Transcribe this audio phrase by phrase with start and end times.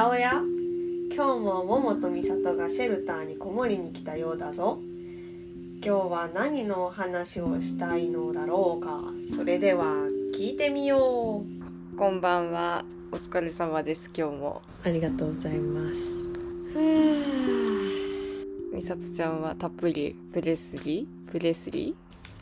[0.00, 0.32] やおや。
[1.14, 4.78] 今日も桃と美里がシェルターにこもりに来たようだぞ。
[5.84, 9.02] 今日は何のお話をしたいのだろうか。
[9.36, 9.84] それでは
[10.34, 11.96] 聞いてみよう。
[11.98, 12.86] こんばんは。
[13.12, 14.10] お疲れ様です。
[14.16, 14.62] 今日も。
[14.84, 16.30] ありがとうございます。
[18.72, 21.30] みさつちゃんはたっぷりプレスリー？
[21.30, 21.94] プレスリ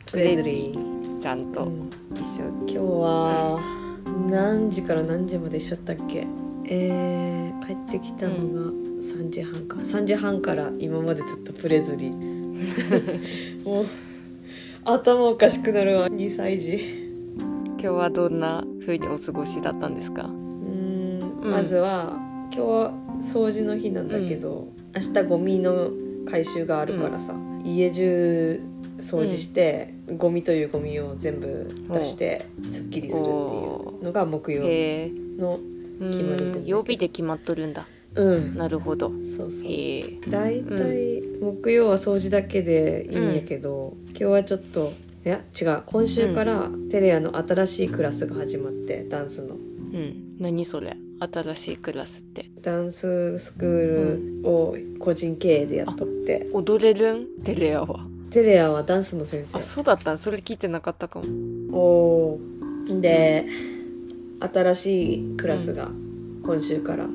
[0.09, 1.17] プレズリー。
[1.17, 1.89] ーちゃんとうん。
[2.13, 2.45] 一緒。
[2.61, 3.59] 今日は
[4.29, 6.25] 何時から何時まで一緒だったっけ？
[6.71, 7.38] えー、
[7.69, 9.75] 帰ってきたのが3時半か。
[9.77, 13.85] 3時半から今までずっとプレズリーもう
[14.85, 16.07] 頭おかしくなるわ。
[16.07, 16.79] 2歳児。
[17.37, 20.23] 今日はどんな風にお過ごしだったんですか？
[20.23, 21.41] うーん。
[21.43, 21.51] うん。
[21.51, 22.91] まずは今日は
[23.21, 25.91] 掃除の日なんだけど、明日ゴミの
[26.27, 28.63] 回収があるからさ、家中
[28.97, 35.13] 掃除して、ゴミというゴミを全部出してすっきりするっていうのが木曜日。
[35.37, 35.59] のう
[35.99, 37.85] 決まり曜日で決まっとるんだ。
[38.15, 39.09] うんなるほど。
[39.37, 40.03] そうそうへえ。
[40.27, 44.93] 大体木曜は掃除だけでいいんやけど、今日はちょっと
[45.25, 50.37] いや違う今週からテレアの新しいクラスが始まってダンスのうん。
[50.39, 50.95] 何それ？
[51.19, 52.45] 新しいクラスって。
[52.61, 57.43] ダンススクールを個人経営でやっとって、踊れるん？
[57.43, 58.05] テレアは。
[58.29, 60.17] テレアはダンスの先生あ、そうだったん？
[60.17, 61.25] それ聞いてなかったかも。
[61.71, 63.45] おーで
[64.39, 65.89] 新しいクラスが
[66.43, 67.05] 今週から。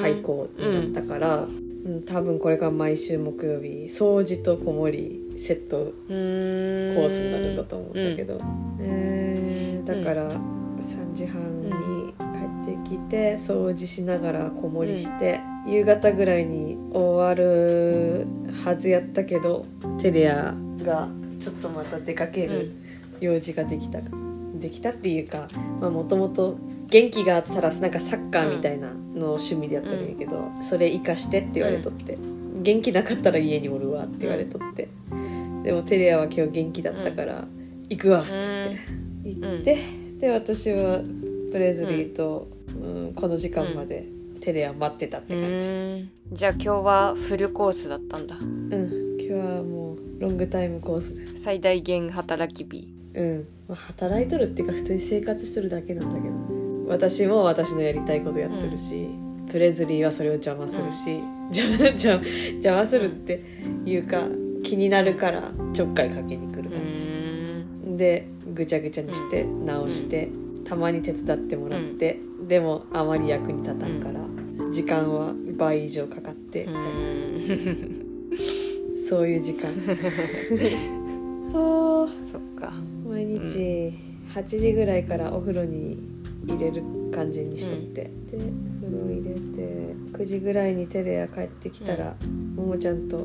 [0.00, 1.36] 開校になったから、
[1.84, 2.02] うん。
[2.02, 5.76] 多分これから毎週木曜日掃除と子守りセット。
[5.76, 8.38] コースになるんだと思うんだけど、
[8.80, 12.14] えーだから3時半に
[12.64, 18.26] 帰ってきて掃除しながら子守りして、夕方ぐらいに終わる
[18.64, 19.66] はずやったけど
[20.00, 22.72] テレアがちょっとまた出かける
[23.20, 24.00] 用事ができた、
[24.54, 25.48] できたっていうか
[25.80, 32.18] もともと元気があったらなんかサッカーみたいなのを趣味でやってるんやけど、それ生かしてって言われとって、
[32.62, 34.88] 元気なかったら家におるわって言われとって、
[35.62, 37.46] でもテレアは今日元気だったから、
[37.88, 38.78] 行くわっつって
[39.24, 39.78] 行って、
[40.18, 41.00] で私は
[41.52, 42.48] プレズリーと、
[42.80, 43.12] うん。
[43.14, 44.06] この時間まで
[44.40, 48.36] テレア待ってたってう感じ、じゃあ今日はフルコースだったんだ。
[48.36, 49.16] うん。
[49.18, 51.26] 今日はもうロングタイムコースで。
[51.38, 56.34] 最大限働き日うん、まあ、働いとるっていうか普通に生活しとるだけなんだけど
[56.88, 59.08] 私も私のやりたいことやってるし、
[59.50, 63.42] プレズリーはそれを邪魔するし、邪魔邪魔邪魔するって
[63.86, 64.22] いうか
[64.62, 66.80] 気になるからちょっかいかけに来るう感
[67.86, 70.28] じ、でぐちゃぐちゃにして直して、
[70.64, 74.20] たまに手伝ってもらって、でもあまり役に立たんから、
[74.72, 76.88] 時間は倍以上かかってうみたいな、
[79.08, 79.68] そういう時間。
[81.52, 82.43] は あそっか
[83.14, 83.94] 毎日
[84.34, 85.96] 8時ぐらいからお風呂に
[86.48, 86.82] 入れる
[87.14, 89.40] 感じにしとって、で風呂入れて
[90.18, 92.16] 9時ぐらいにテレア帰ってきたら、
[92.56, 93.24] ももちゃんと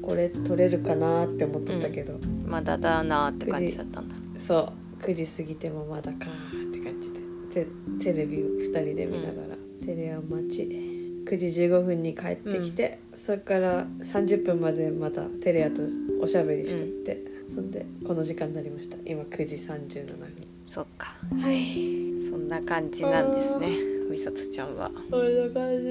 [0.00, 4.14] これ撮れるかなって思ってたけど、まだだなーって感じだったんだ。
[4.38, 5.02] そう。
[5.02, 7.20] 9時過ぎてもまだかーって感じで。
[7.52, 7.66] テ
[8.02, 10.62] テレビを2人で見ながら、テレア待ち。
[11.26, 15.82] 9時15分に帰ってきて、それから30分までまたテレアと
[16.22, 18.98] おしゃべりしとって、そんでこの時間になりました。
[19.06, 20.28] 今9時37分。
[20.66, 21.14] そっか。
[21.40, 22.20] はい。
[22.28, 23.70] そんな感じなんですね。
[24.10, 24.90] みさつちゃんは。
[25.10, 25.88] こんな感じ。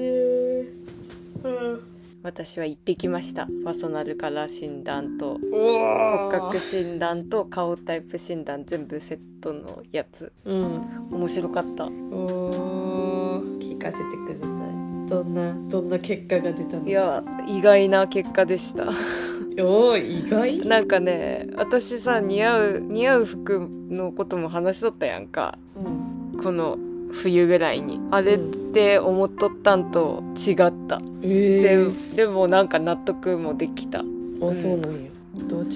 [1.42, 1.80] うん。
[2.22, 3.46] 私は行ってきました。
[3.64, 10.32] パーソナルカラー診断と骨お格診断と顔タイプ診断全部セットのやつ。
[10.44, 11.08] うん。
[11.10, 11.86] 面白かった。
[11.86, 14.55] 聞かせてください
[15.08, 18.84] どんなどんな結果が出たのいや意外な結果でした。
[19.58, 20.58] おー意外。
[20.66, 25.58] なんかね私さ似合う似合う服のことも話しとったやんか。
[26.34, 26.42] うん。
[26.42, 26.76] この
[27.12, 28.00] 冬ぐらいに。
[28.10, 30.56] あれって思っとったんと違っ
[30.88, 34.00] た、えでー、でもなんか納得もできた。
[34.00, 34.98] あそうなんや。
[35.48, 35.68] どう違っ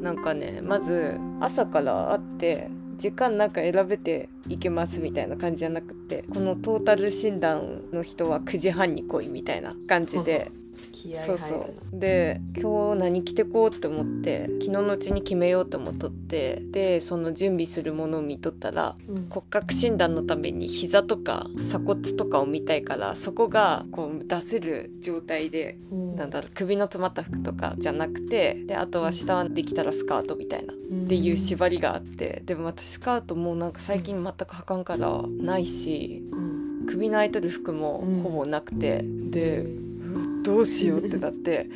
[0.00, 0.02] た？
[0.02, 2.70] なんかねまず朝から会って
[3.00, 10.52] 時間なんか選べていけますみたいな感じじゃなくてこのトータル診断の人は9時半に来いみたいな感じで
[10.92, 11.36] 気合そう。
[11.36, 19.26] 入るなそうで今日何着てこうって思って昨日のうちに決めようと思っとってでその準備するものを見とったらうん。
[19.28, 26.16] 骨格診断のために膝とか鎖骨とかを見たいからそこがこう出せる状態でうん。
[26.16, 30.76] なんだろう首の詰まった服とかじゃなくてであとは下はできたらスカートみたいなっ
[31.08, 36.60] ていう縛りがあってでも私スカートもうなんか最近全く履かんからないしうん。
[36.86, 39.99] 首の空いてる服もほぼなくて、でう
[40.42, 41.68] どうしようってなって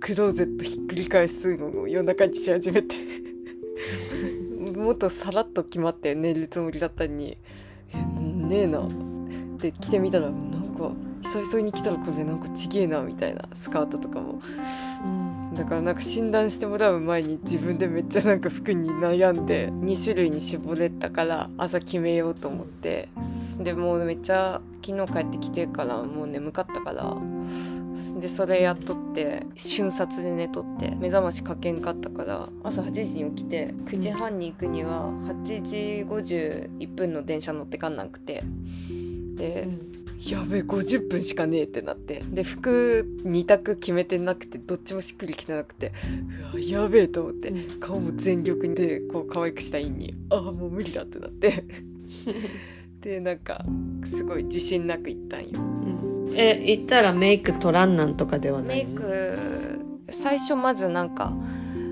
[0.00, 2.96] クローゼットひっくり返すのを夜中にし始めて。
[4.76, 7.36] もっとさらっと決まって寝るつもりだったのに。
[7.92, 8.80] えねえな。
[8.80, 8.90] っ
[9.58, 10.92] て着てみたらなんかか
[11.22, 14.40] 久々に来たらこれなんかちげえなみたいなスカートとかも。
[15.04, 15.54] うん。
[15.54, 23.08] だからなんか診断してもらう前に自分でめっちゃなんか服に悩んで2種類に絞れたから朝決めようと思って。
[23.58, 27.16] でもうめっちゃ昨日帰ってきてからもう眠かったから
[28.20, 35.10] でそれやっとって瞬殺で寝とって目覚ましかけんかったから朝8時に起きて9時半に行くには
[35.44, 38.42] 8時51分の電車乗ってかんなくて。
[39.36, 39.68] で、
[40.26, 42.22] やべえ50分しかねえってなって。
[42.28, 45.92] で服2択決めてなくてどっちもしっくりきてなくて
[46.52, 51.64] うわやべえと思って顔も全力でこう可愛くしたいんにああもう無理だってなって。
[53.00, 53.64] でなんか
[54.04, 55.60] すごい自信なく行ったんよ。
[56.38, 58.84] え行ったらメイク取らんなんとかではない？
[58.86, 59.80] メイク
[60.10, 61.32] 最初まずなんか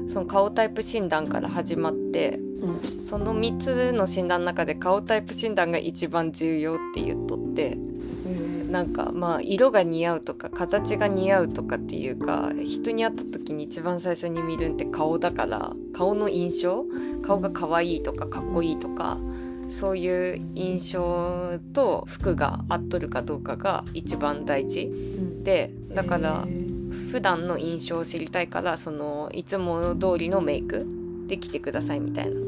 [0.08, 7.76] その顔タイプ診断から始まってうんその3つの診断の中で顔タイプ診断が一番重要って言っとって
[8.70, 16.84] なんかまあ色が似合うとか形が似合うとかっていうか人に会った時に一番最初に見るんって顔だから顔の印象
[17.22, 19.18] 顔が可愛いとかかっこいいとか
[19.68, 24.84] そういう印象と服が合っとるかどうかが一番大事。
[24.84, 25.44] うん。
[25.44, 26.44] でだから
[27.10, 30.86] 普段の印象を知りたいからそのいつも通りのメイク
[31.26, 32.40] できてくださいみたいな。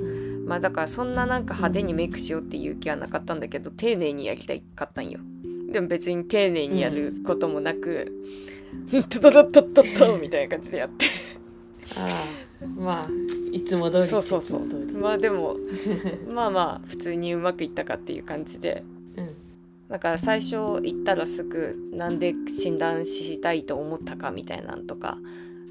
[0.46, 5.20] まあだからそんななんか派手にメイクしようっていう気はなかったんだけど丁寧にやりたいかったんよ。
[5.70, 8.12] でも別に丁寧にやることもなく
[9.10, 11.06] 「トトロットットット」みたいな感じでやって
[12.66, 13.08] まあ
[13.52, 14.08] いつも通り。
[14.08, 14.66] そうそうそう。
[15.00, 15.56] まあでも
[16.32, 18.82] まあまあ普通にうまくいったかっていう感じで。
[19.16, 19.28] うん。
[19.88, 25.16] だから最初行ったらすぐなんで診断したいと思ったかみたいなんとか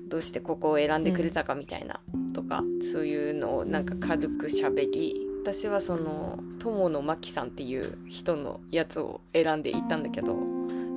[0.08, 2.00] どうしてここを選んでくれたかみたいな
[2.34, 10.36] とか、そういうのをなんか軽くしゃべり私はその友野真紀さんっていう人のやつを選んで行ったんだけど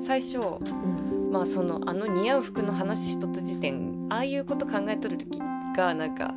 [0.01, 1.31] 最初うん。
[1.31, 5.39] まあそのあの似合う服の話しとった時点ああいうこと考えとる時
[5.77, 6.35] がなんか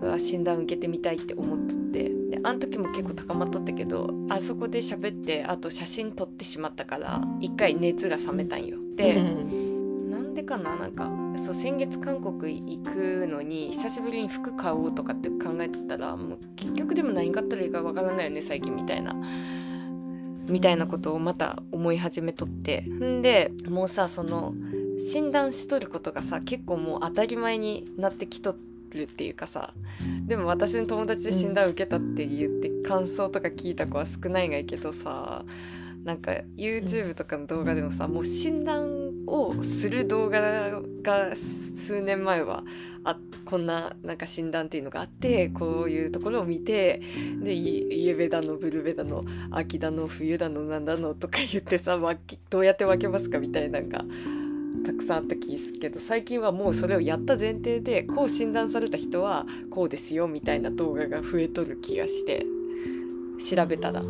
[0.00, 1.84] うわ診断受けてみたいって思っとって。
[1.94, 8.78] であの時も結構高まっとったけどあそこで喋ってあと写真撮ってしまったから一回熱が冷めたんよ。
[8.96, 10.10] で、うん。
[10.10, 19.14] なんでかななんかそう先月韓国行くのに久しぶりに服買おうとかって考えとったらもう結局でも何買ったらいいかわからないよね最近みたいな。
[20.48, 22.82] みたいなことをまた思い始めとって。
[22.82, 24.54] んでもうさその
[24.98, 28.56] 診断しとることがさ結構もう当たり前になってきと
[28.96, 29.72] るっていうかさ
[30.26, 35.44] でも私の友達で診断受けたって言って感想とか聞いた子は少ないがいいけどさ
[36.04, 42.62] なんか YouTube とかの動画でもさ、もう診断をする動画が数年前は
[43.04, 47.00] あこんななんか診断っていうのがあってこういうところを見て
[47.42, 51.98] でいイエベだのブルベだの秋だの冬だのなんだのとか言ってさ
[52.50, 54.04] どうやって分けますかみたいなのが
[54.84, 62.46] たくさんあった気するけど最近はもうそれをやった前提でこう診断された人はこうですよみたいな動画が増えとる気がして
[63.38, 64.02] 調べたら。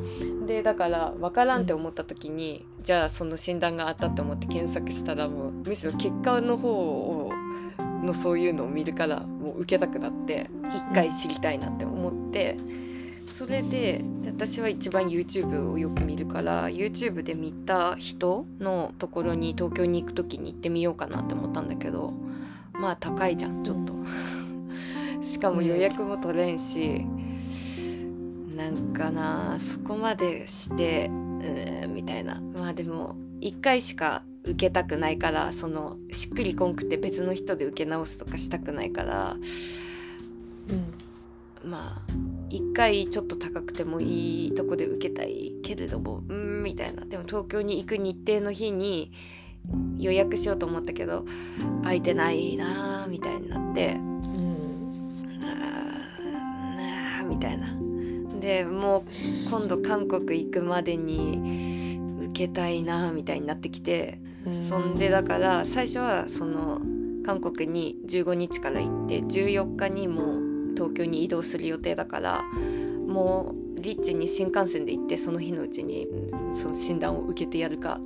[0.47, 7.31] でだから分からんって思った時に、じゃあその診断があったって思って検索したらもうむしろ結果の方を
[8.03, 12.57] のそういうのを見るからもう受けたくなって一回知りたいなって思って。
[13.27, 22.13] それでで私は一番 YouTube をよく見るから YouTube で見た人のところに東京に行く時に行ってみようかなって思ったんだけど
[22.73, 23.95] まあ高いじゃんちょっと。
[25.25, 27.07] しかも予約も取れんし
[28.55, 32.41] なんかなそこまでしてうーんみたいな。
[32.57, 39.37] まあでも1回しか受けたくないからそのしっくりこんくて別の人で受け直すとかしたくないから
[40.69, 41.04] うん
[41.65, 42.03] まあ
[42.51, 47.05] 一回ちょっと高くてもいいとこで受けたいけれどもうーんみたいな。
[47.05, 49.11] でも東京に行く日程の日に
[49.99, 51.25] 予約しようと思ったけど
[51.83, 54.91] 空いてないなーみたいになってうん
[57.31, 57.75] みたいな。
[58.41, 59.03] でもう
[59.49, 61.99] 今度韓国行くまでに
[62.31, 64.69] 受けたいなみたいになってきてうん。
[64.69, 66.83] そんでだから最初はその
[67.25, 70.44] 韓国に15日から行って14日にもう
[70.75, 72.43] 東京に移動する予定だから
[73.07, 76.55] もうリッチに新幹線で行ってその日のうちにうん。
[76.55, 78.01] その診断を受けてやるか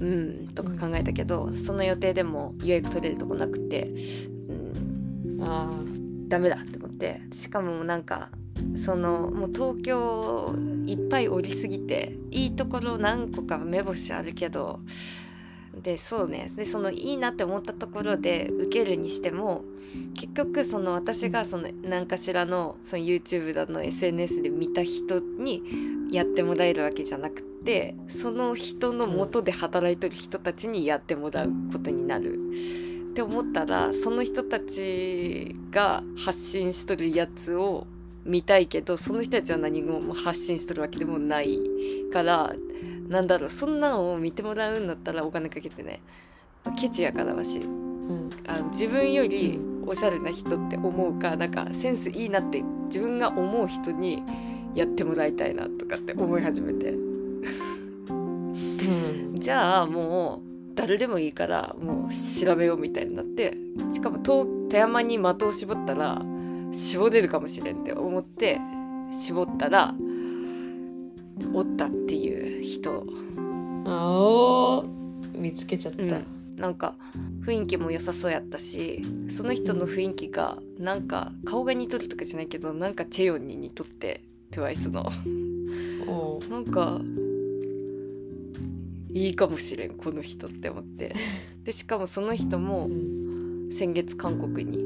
[0.00, 3.90] うんとか考えたけど、その予定でも予約取れるとこなくて、
[4.48, 5.70] うん、あ
[6.28, 8.30] ダメだって思ってしかもなんか
[8.82, 10.54] そのもう東京
[10.86, 14.80] いっぱい降りすぎていいところ何個か目星あるけど
[15.82, 19.64] でそうねでそのいいなって思ったところで受けるにしても
[20.14, 25.62] 結局その私がその何かしらのその YouTube だの SNS で見た人に
[26.10, 32.38] やってもらえるわけじゃなくてその人の元で働いてる人たちにやってもらうことになる。
[33.10, 37.88] って思ったらその人たちが発信しとるやつを
[38.24, 41.58] 見たいけどその人たちは何も発信しとるわけでもない
[42.12, 42.54] から
[43.10, 46.00] なんだろうそんなんを見てもらうんだったらお金かけてね。
[46.80, 47.58] ケチやからわし。
[47.58, 48.30] うん。
[48.46, 54.22] あの自分よりおしゃれな人って思うかなんかセンスいいなって自分が思う人に
[54.74, 56.90] やってもらいたいなとかって思い始めて。
[56.92, 59.34] うん。
[59.34, 63.56] じゃあもう誰でもいいからもう調べようみたいになって
[63.90, 66.22] しかも遠富山に的を絞ったら
[66.72, 68.60] 絞れるかもしれんって思って
[69.10, 69.94] 絞ったら
[71.52, 71.99] おったって
[73.90, 74.84] あお
[75.34, 76.56] 見つけちゃった、うん。
[76.56, 76.96] なんか
[77.44, 85.10] 雰囲気も良さそうやったしその人の雰囲気がなんか顔が似とるとかじゃないけどなんかチェヨンに似とって TWICE の。
[86.50, 87.00] なんか
[89.12, 91.14] いいかもしれんこの人って思って。
[91.64, 93.30] でしかもその人もうん。
[93.72, 94.78] 先月韓国に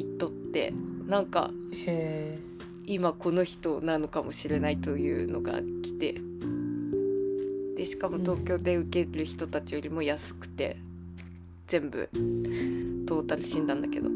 [0.00, 0.72] 行っとって
[1.08, 1.50] なんか
[2.86, 6.14] 今この人なのかもしれないというのが来て
[7.82, 10.76] でしかも東京で受ける人たちよりも安くて
[11.66, 12.08] 全部
[13.08, 14.08] トータル診断だけど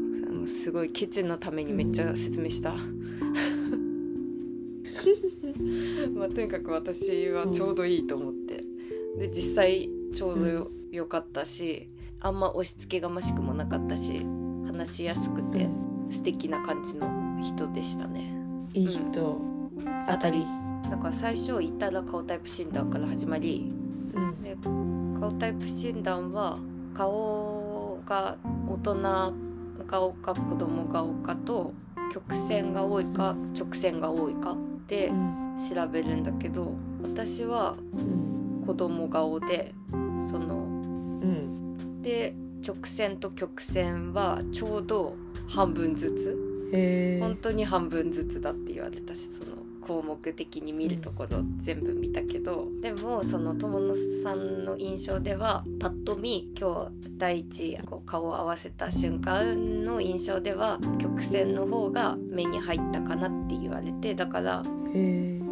[0.47, 2.73] すごいケチのためにめっちゃ説明した。
[6.15, 8.63] まあ、とにかく私はちょうどいいと思って
[9.19, 11.87] で実際ちょうどよ,、よかったし
[12.21, 14.25] あんま押し付けがましくもなかったし
[14.65, 15.67] 話しやすくて
[16.09, 18.31] 素敵な感じの人でしたね。
[18.73, 19.41] いい人、
[20.07, 20.45] 当たり
[20.89, 23.73] だから最初行ったら顔タイプ診断から始まり
[24.13, 24.41] うん。
[24.41, 24.55] で
[25.19, 26.59] 顔タイプ診断は
[26.93, 29.33] 顔が大人
[29.87, 31.73] 顔か子供顔かと
[32.13, 34.55] 曲線が多いか直線が多いか
[34.87, 35.55] でうん。
[35.57, 38.63] 調べるんだけど私はうん。
[38.65, 39.73] 子供顔で
[40.19, 42.01] そのうん。
[42.01, 45.15] で直線と曲線はちょうど
[45.47, 46.47] 半分ずつ。
[47.21, 49.56] 本当に半分ずつだって言われたしその
[49.87, 64.63] 項目的に見るところ全部見たけど、でもその友野さんの印象ではパッと見今日第一こう顔を合わせた瞬間の印象では曲線の方が目に入ったかなって言われてだから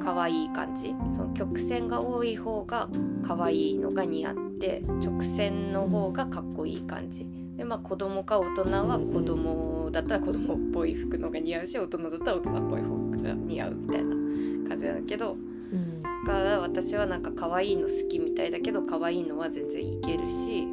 [0.03, 0.93] 可愛い感じ。
[1.09, 2.89] その曲線が多い方が
[3.23, 7.27] 可愛いのが似合って直線の方がかっこいい感じ。
[7.55, 14.24] でまあ子供か大人は子供だったら子供っぽい服のが似合うし大人だったら大人っぽい服が似合うみたいな
[14.67, 16.01] 感じなんだけどうん。
[16.01, 20.67] だから私はなんか可愛いの好きみたいだけど可愛いのは全然いけるし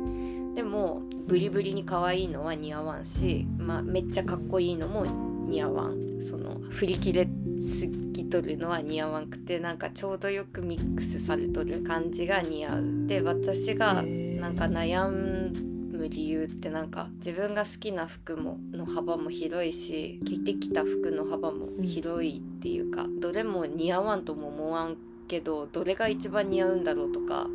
[0.55, 5.05] でもブリブリに可愛いのは似合わんし、まあ、めっちゃかっこいいのも
[5.49, 6.21] 似合わん。
[6.21, 13.07] その振り切れすぎとるのは似合わんくてなんかちょうどよくミックスされとる感じが似合う。
[13.07, 15.09] で私がなんか悩
[16.03, 24.97] む理由ってなんか自分が好きな服もの幅も広いし着てきた服の幅も広いっていうか、どれも似合わんとも思わん
[25.29, 27.47] けどどれが一番似合うんだろうとか、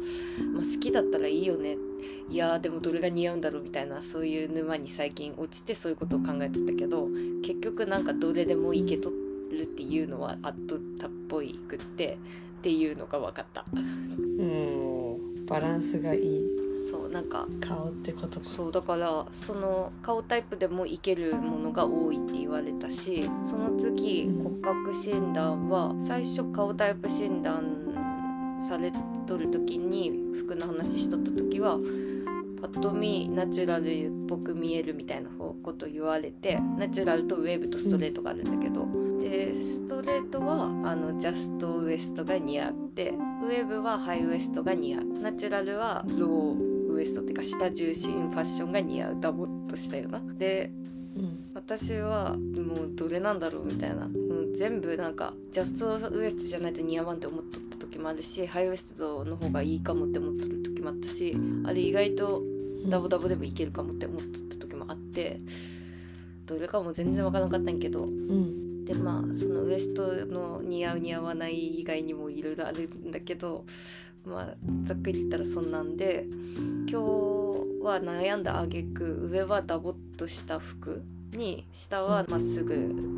[0.54, 1.78] まあ、好きだったらいいよね。
[2.30, 7.08] いやーでもどれが似合うんだろうみたいなそういう沼に最近落ちてそういうことを考えとったけど
[7.44, 9.10] 結局なんかどれでもいけと
[9.52, 12.18] るっていうのはあっとったっぽいくって
[12.60, 13.66] っていうのが分かった。
[13.74, 17.48] うんバランスがいいそうなんか。
[17.60, 18.46] 顔ってことか。
[18.46, 24.44] そうだからその顔タイプでもいけるものが多いって言われたしその次うん。
[24.44, 28.92] 骨格診断は最初顔タイプ診断され
[29.26, 31.78] とる時に服の話しとった時は
[32.62, 38.88] パッと見ナチュラルっぽく見えるみたいなこと言われてナチュラルとウェーブとストレートがあるんだけど、
[39.20, 45.04] でストレートはあのジャストウエストが似合ってウェブはハイウエストが似合う。
[45.22, 49.18] ナチュラルはローウエストっていうか下重心ファッションが似合う。
[49.22, 50.20] ダボっとしたような。
[50.20, 50.72] で
[51.16, 54.08] うん私はもうどれなんだろうみたいな。
[54.08, 62.42] もう全部なんかジャストウエストじゃないと似合わんって思っとった時もあるしハイウエストの方がいいかもって思っとる時もあったしあれ意外と
[62.90, 65.38] ダボダボでもいけるかもって思っとった時もあって
[66.48, 68.67] どれかも全然わからなかったんやけどうん。
[68.88, 73.66] でまあそのウエストの似合う似合わない以外にもいろいろあるんだけど
[74.26, 76.26] まあざっくり言ったらそんなんで
[76.90, 76.96] 今日
[77.84, 81.04] は悩んだ挙句上はダボっとした服
[81.34, 82.76] に下はまっすぐ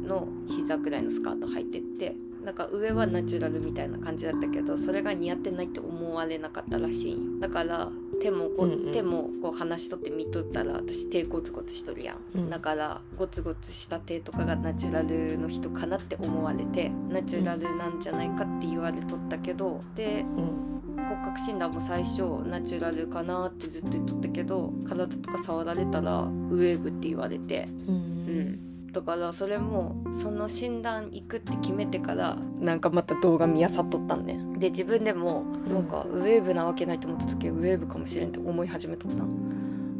[0.07, 7.39] の膝くらいのスカート履いてってなんか上はナチュラルみたいな感じだったけどそれが似合ってないって思われなかったらしいんよ。
[7.39, 7.91] だから
[8.21, 12.49] 手もこう、うんうん手もこう離しとって見とったら私手ゴツゴツしとるやん、うん。
[12.49, 20.69] だからゴツゴツした手とかがナチュラルの人かなって思われてナチュラルなんじゃないかって言われとったけどでうん。
[21.07, 27.95] 骨格診断も最初ナチュラルかなってずっと言っとったけど体とか触られたらウェーブって言われてうん。
[27.95, 39.23] うんだからそれもその診断行くって決めてからなんかまた動画見あさっとったんねで自分でもなんかウェーブなわけないと思った時はウェーブかもしれんって思い始めとった。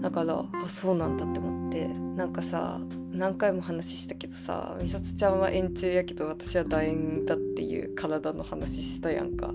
[0.02, 2.80] だからあそうなんだって思ってなんかさ
[3.12, 9.54] 何回も話したけどさ美里ちゃんは円柱やけど私は楕円だっていう体の話したやんか。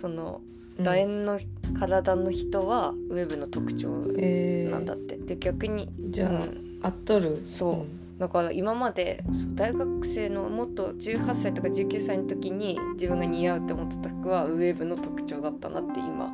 [0.00, 0.40] その
[0.78, 1.38] 楕円の
[1.78, 7.42] 体の人はウェーブの特徴えーなんだって、で逆にじゃあ、うん合っとる。
[7.46, 8.20] そう。
[8.20, 16.30] だから今まで大学生のもっと18歳とか19歳の時に自分が似合うって思ってた服はウェーブの特徴だったなって今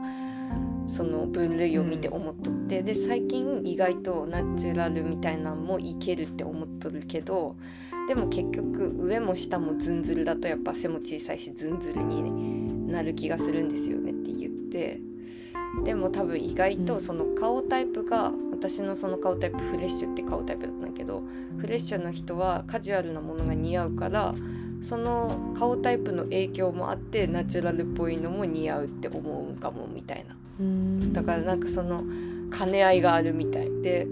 [0.89, 7.55] その分類を見て思っとって、で最近意外とナチュラルみたいなんもいけるって思っとるけど
[8.09, 15.01] でも結局上も下もズンズルだとやっぱ背も小さいしズンズルになる気がするんですよねって言って。
[15.85, 21.23] でも多分意外とその顔タイプが私のその顔タイプフレッシュって顔タイプだったんだけど
[21.59, 24.35] フレッシュの人はカジュアルなものが似合うから
[24.81, 30.37] その顔タイプの影響もあってナチュラルっぽいのも似合うって思うんかもみたいな。
[30.61, 31.13] うん。
[31.13, 32.05] だからなんかその
[32.57, 33.71] 兼ね合いがあるみたい。
[33.83, 34.07] で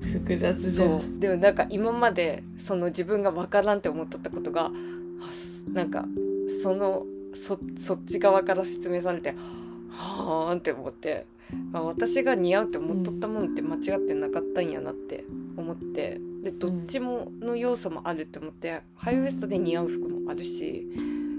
[0.00, 1.00] 複雑じゃん。
[1.00, 1.20] そう。
[1.20, 4.70] でもなんか今までその自分が分からんって思っとったことが
[5.72, 6.06] なんか
[6.62, 7.04] その
[7.34, 9.34] そそっち側から説明されて
[9.90, 11.26] はーんって思って
[11.72, 15.24] あ私が似合うって思っとったもんって間違ってなかったんやなって
[15.56, 20.86] 思ってでどっちもの要素もあるって思ってハイウエストで似合う服もあるし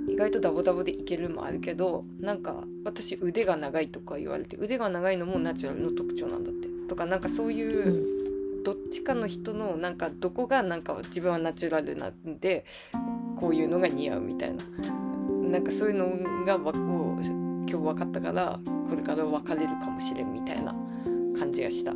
[0.09, 6.67] 意外とダボダボでいけるもあるけどなんか私腕が長いとか言われて腕が長いのもナチュラルの特徴なんだって。
[6.87, 7.63] とかなんかそうい
[8.15, 8.19] う。
[8.63, 12.65] どっちかの人のなんかどこがなんか自分はナチュラルなんで
[13.37, 14.63] こういうのが似合うみたいな。
[15.49, 17.17] なんかそういうのがわを
[17.69, 20.73] 今日分かったからこれから分かれるかもしれんみたいな
[21.37, 21.93] 感じがした。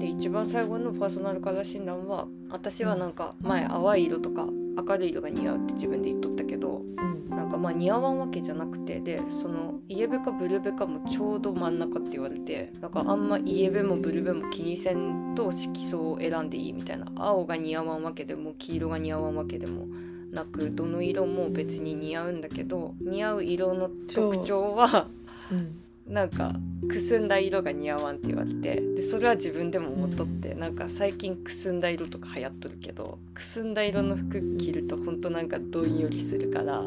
[0.00, 7.36] で一番最後のパーソナルカラー診断は私はなんか前淡い色とか明るい色が似合うって自分で言っとったけどうん。
[7.36, 17.06] なんかまあ似合わんわけじゃなくてでそのイエベかブルベかもちょうど真ん中って言われてなんかあんまイエベもブルベも気にせんと色素を選んでいいみたいな。
[17.16, 19.86] 青が似合わんわけでも黄色が似合わんわけでも
[20.32, 25.08] なくどの色も別に似合うんだけど似合う色の特徴は
[25.50, 25.80] うん。
[26.08, 26.54] なんか
[26.88, 36.82] くすんだ色が似合わんって言われてでそれは自分でも思っとって、なんか最近くすんだ色とか流行っとるけどくすんだ色の服着るとほんとなんかどんよりするから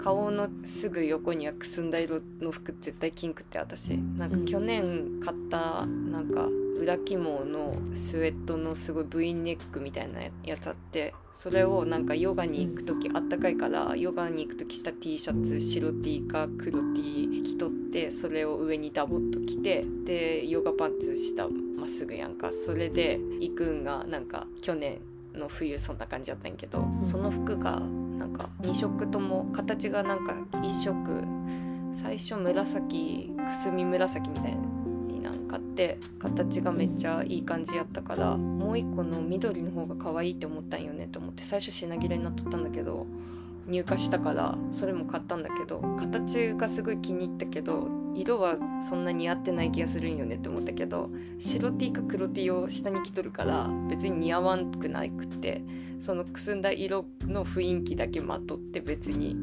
[0.00, 3.90] 顔のすぐ横にはくすんだ色の服絶対キンクって私。
[3.90, 6.48] なんか去年買ったなんか
[6.80, 22.50] 裏起毛のスウェットのすごい V ネックみたいなやつあってそれをなんかヨガに行く時あったかいからヨガに行く時した T シャツ白 T か黒 T 着とってそれを上にダボっと着てでヨガパンツ下まっすぐやんか。
[22.52, 25.00] それで行くんがなんか去年
[25.34, 27.82] の冬そんな感じやったんやけどその服が
[28.20, 31.24] なんか2色とも形がなんか1色。
[31.92, 43.06] 最初紫くすみ紫みたいになんかあって形がめっちゃいい感じやったからもう一個の緑の方が可愛いって思ったんよねと思って最初品切れになっとったんだけど
[43.66, 55.62] 入荷したからそれも買ったんだけど形がすごい気に入ったけど色はそんなに合ってない気がするんよねって思ったけど白 T か黒 T を下に着とるから別に似合わんくなくって
[56.00, 59.36] そのくすんだ色の雰囲気だけまとって別に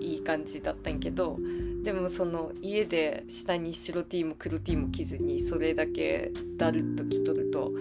[0.00, 1.38] いい感じだったんけど
[1.82, 7.72] でもその家で下に白 T も黒 T も着ずにそれだけだるっと着とると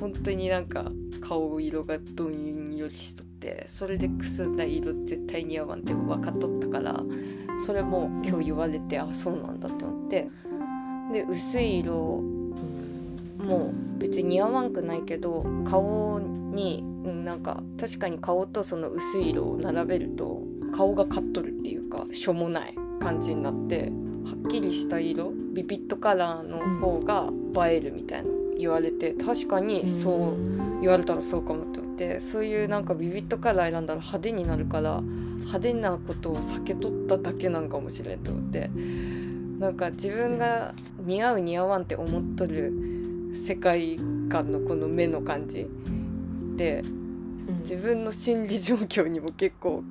[0.00, 7.00] 本当になんか顔色がどんよりしとってそれでくすんだ色絶対似合わんって分かっとったから
[7.64, 10.28] それも今日言われてあそうなんだって思って。
[11.12, 11.92] で薄い色
[13.38, 16.84] もう別に似合わんくないけど顔に、
[17.24, 23.92] なんか確かに顔とその薄い色を並べると顔がかっとるっていうかしょうもない感じになって
[24.24, 27.30] はっきりした色ビビットカラーの方が
[27.68, 28.41] 映えるみたいな。
[28.62, 38.70] 言われて確かにそう言われたらそうかもって思ってそういうなんかビビットカラー選んだら派手になるから派手なことを避けとっただけなんかもしれんと思って
[39.58, 42.72] なんか自分が似合う似合わんって思っとる
[43.34, 43.96] 世界
[44.28, 45.68] 観のこの目の感じ
[46.56, 46.82] で
[47.60, 49.84] 自分の心理状況にも結構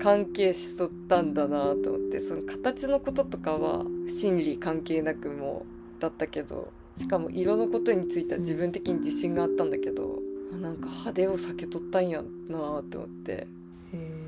[0.00, 5.64] 関係しとったんだなと思ってその形のこととかは心理関係なくも
[5.98, 10.18] だったけどしかも色のことについては自分的に自信があったんだけど
[10.52, 13.46] あなんか派手を避けとったんやなと思って。
[13.92, 14.26] へ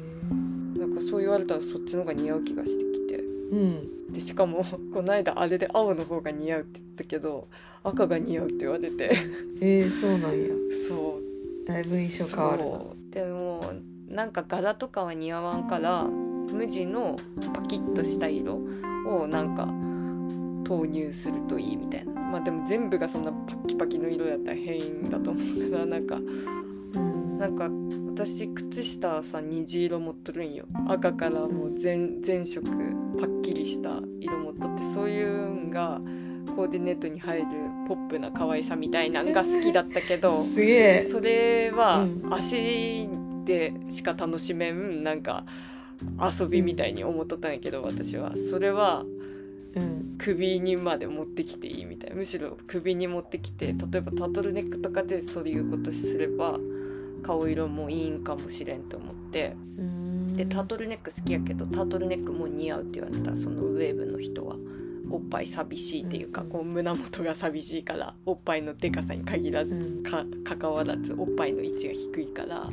[0.79, 3.17] なんかそう言われたらそっちの方が似合う気がしてきて。
[3.17, 4.13] うん。
[4.13, 7.49] でしかも この間あれで青の方が似合うって言ったけど
[7.83, 9.11] 赤が似合うって言われて。
[9.61, 10.49] えー、そうなんや。
[10.87, 11.29] そう。
[11.69, 12.65] だいぶ印象変わる
[13.11, 13.61] でも
[14.09, 17.17] なんか柄とかは似合わんから無地の
[17.53, 18.59] パキッとした色
[19.07, 19.69] をなんか
[20.67, 27.71] 投入するといいみたいなまあでも全部がそんなパキパキの色やったら変だと思うからなんかうんなんか
[28.15, 30.65] 私靴下はさ虹色持っとるんよ。
[30.89, 32.65] 赤からもう全全色
[33.21, 36.01] パッキリした色持っとってそういうんが
[36.57, 37.47] コーディネートに入る
[37.87, 40.45] ポップな可愛さみたいなんが好きだったけど
[41.09, 42.35] それはうん。
[42.35, 43.09] 足
[43.45, 45.45] でしか楽しめんなんか
[46.41, 48.33] 遊びみたいに思っとったんやけど私は。
[48.37, 49.05] それは
[49.75, 50.15] うん。
[50.19, 52.17] 首にまで持ってきていいみたいな。
[52.17, 56.59] むしろ首に持ってきて例えばタートルネックとかでそういうことすれば
[57.23, 59.57] 顔色もいいんかもしれんと思って。
[59.79, 60.37] うん。
[60.37, 64.57] でタートルネック好きやけどタートルネックも似合うって言われたそのウェーブの人は。
[65.11, 70.03] おっぱい寂しいっていうかこう胸元が寂しいからおっぱいのでかさに限らずうん。
[70.03, 72.69] か関わらずおっぱいの位置が低いから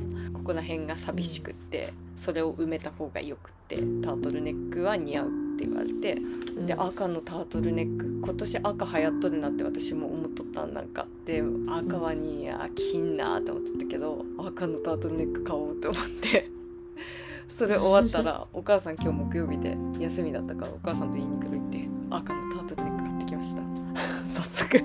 [0.45, 6.21] ここら辺が寂しくってそれを埋めた方がよくってタートルネックは似合うって言われて
[6.67, 11.07] で赤のタートルネック今年赤流行っとるなって私も思っとったんなんか。
[11.25, 16.51] で赤はにあ着んなと思ってたけど赤のタートルネック買おうと思って。
[17.49, 23.63] それ終わったら お母さん今日木曜日で休みだったからお母さんとユニクロ行って赤のタートルネック買ってきました。
[24.29, 24.77] 早速。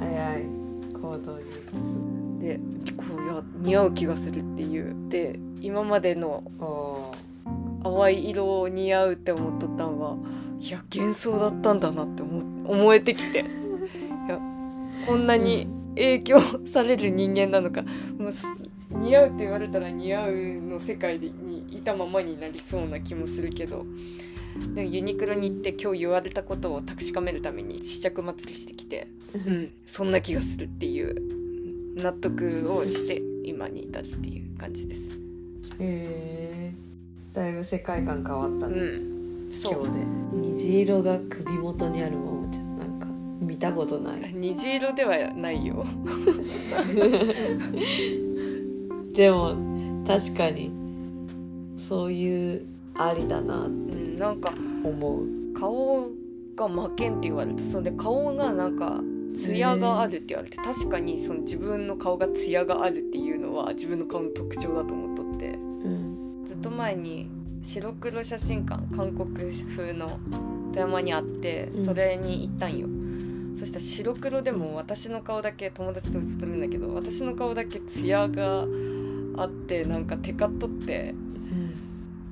[0.00, 0.44] 早い。
[1.00, 2.58] 行動に移で
[2.96, 4.96] こういや似合う気がするっていう。
[5.08, 6.42] で今までの
[7.82, 10.16] 淡い色似合うって思っとったんは
[10.58, 12.38] いや幻想だったんだなって思
[12.70, 13.40] 思えてきて。
[13.40, 13.42] い
[14.28, 14.38] や
[15.06, 16.40] こんなに影響
[16.72, 17.82] される人間なのか。
[18.18, 18.44] もうす
[18.90, 23.84] 似合うって言われたら似合うの世界にいたままになりそうな気もするけど。
[24.74, 29.06] でもユニクロに行って今日言われたことを確かめるために試着祭りしてきて、
[29.46, 31.14] うん、そんな気がするっていう
[31.96, 35.18] 納得をして今に至るっていう感じです。
[35.78, 36.72] へえ
[37.32, 39.84] だいぶ世界観変わったね、うん、そう。
[39.84, 40.04] 今日で。
[40.32, 43.06] 虹色が首元にあるももちゃんなんか
[43.40, 44.20] 見たことない。
[44.34, 45.84] 虹色ではないよ。
[49.14, 50.70] でも確かに
[51.76, 52.62] そういう
[52.94, 54.52] ありだなってうん、なんか
[54.84, 55.40] 思う。
[55.54, 56.10] 顔
[56.56, 59.00] が負けんって言われてそれで顔がなんか
[59.34, 65.48] ツヤがあるって言われて、確かにその自分の顔がツヤがあるっていうのは自分の顔の特徴だと思っとって。
[65.50, 67.30] うんずっと前に
[67.62, 69.28] 白黒写真館韓国
[69.76, 70.18] 風の
[70.72, 71.84] 富山にあってうん。
[71.84, 72.88] それに行ったんよ、
[73.54, 78.66] そしたら白黒でも私の顔だけ友達と写ってるんだけど私の顔だけツヤが
[79.36, 81.14] あってなんかテカっとって。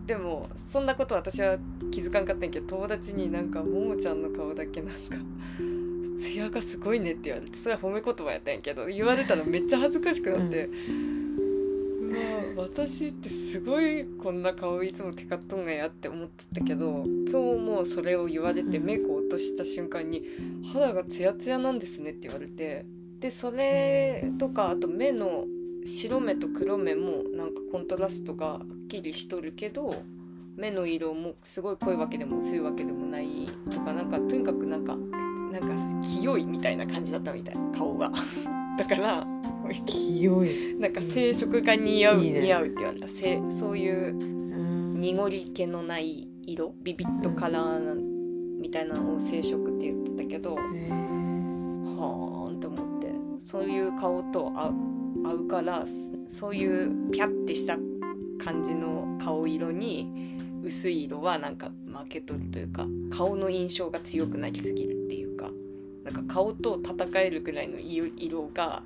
[0.07, 1.59] でもそんなこと私は
[1.91, 5.19] 気づかんかったんやけど友達になんかももちゃんの顔だけなんか
[6.21, 20.25] 「ツヤがすごいね」って言われてそれは褒め言葉やったんやけど言われたらめっちゃ恥ずかしくなって、うわ私ってすごいこんな顔いつもテカっとんがやって思っとったけど今日もそれを言われてメイクを落とした瞬間に
[20.73, 22.85] 「肌がツヤツヤなんですね」って言われて。
[23.21, 25.45] でそれとかあと目の
[25.85, 29.93] 白目と黒目もなんかコントラストがはっきりしとるけど
[30.57, 33.29] 目の色もすごい濃いわけでも薄いわけでもない
[33.71, 34.97] とかなんかとにかくなんか
[35.51, 35.69] なんか
[36.03, 38.13] 清いみたいな感じだったみたい顔が。
[38.79, 39.27] だから
[39.87, 40.77] 清い。
[40.79, 42.41] なんか清色が似合うね。
[42.43, 43.09] 似合うって言われた。
[43.09, 45.01] せそういううん。
[45.01, 53.13] 濁り気のない色ビビッとカラーなみたいなのを清色って言っとったけどはーんって思って。
[53.39, 54.75] そういう顔と合う
[55.25, 57.77] 合うからそそういうピャッてした
[58.39, 60.28] 感じの顔色に
[60.69, 65.51] 薄い色はなんか負けとるというか顔の印象が強くなりすぎるっていうか
[66.05, 68.83] なんか顔と戦えるくらいの色が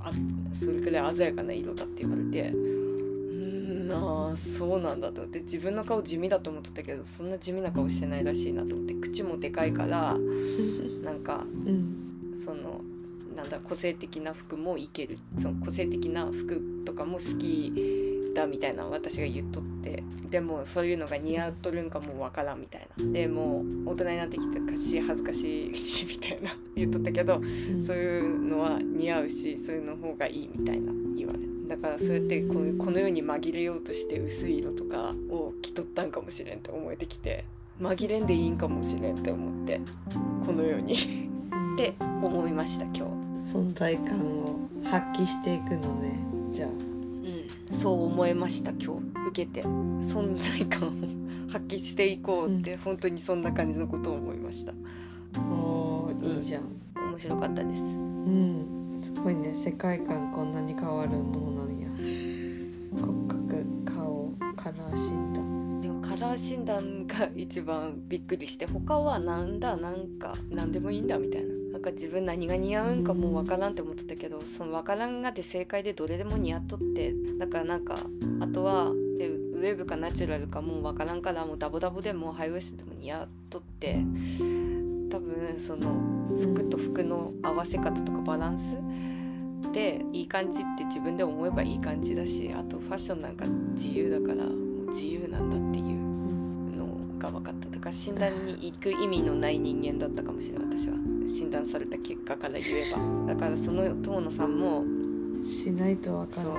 [0.00, 0.10] あ
[0.52, 10.16] それくらい鮮やかな色だって言われてうんあそうなんだと思って自分の顔地味だと思ってたけどそんな地味な顔してないらしいなと思って口もでかいから
[11.04, 12.80] なんかうんその
[13.36, 15.18] なんだ個性的な服もいける。
[15.36, 17.72] その個性的な服とかも好き
[18.34, 23.12] だみたいな私が言っとってでもそういうのが似合っとるんかもわからんみたいな。
[23.12, 27.40] でもう大人になってきたし恥ずかしいしみたいな言っとったけど
[27.82, 31.38] そういうのは似合うしそういうの方がいいみたいな言われ
[31.68, 37.44] だからそうやってこうこの世に紛れようとして薄い色とかを着とったんかもしれんって思えてきて
[37.80, 39.80] 紛れんでいいんかもしれんって思って
[40.44, 41.28] この世に。
[41.74, 43.02] って思いました今日。
[43.56, 46.18] 存在感を発揮していくのね
[46.50, 46.70] じゃあ。
[46.70, 46.87] うん
[47.70, 49.62] そう思いました今日受けて。
[50.08, 50.92] 存在感を
[51.52, 54.72] 発揮していこうって、本当にそんな感じのことを思いました。
[55.40, 56.62] おーいいじゃん。
[57.10, 57.82] 面白かったです。
[57.82, 58.96] うん。
[58.98, 59.54] すごいね。
[59.64, 61.88] 世界観こんなに変わるものなんや。
[63.00, 65.80] 骨格顔カラー診断。
[65.80, 77.96] でもカラー診断が一番びっくりして他はなんだなんか何でもいいんだみたいななんか自分何が似合うんかもう分からんって思ってたけどその分からんがで正解でどれでも似合っとってだからなんか
[78.40, 78.86] あとは
[79.16, 84.04] でウェーブかナチュラルかもう分からんからもうダボダボでもハイウエストでも似合っとって
[85.08, 85.94] 多分その
[86.40, 88.74] 服と服の合わせ方とかバランス
[89.72, 96.88] でいい感じって自分で思えばいい感じだしあとファッションなんか自由だからもう自由なんだっていうの
[97.20, 97.68] が分かった。
[97.68, 100.96] だから診断に行く意味のない人間だったかもしれない私は
[101.28, 102.84] 診断された結果から言え
[103.26, 103.34] ば。
[103.34, 104.84] だからその友野さんも
[105.46, 106.54] しないとわかそう。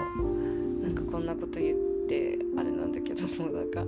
[0.81, 1.77] なんかこんなこと言っ
[2.07, 3.83] てあれなんだけどもうなんか